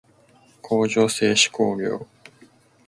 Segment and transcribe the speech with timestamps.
[0.63, 2.07] 工場制手工業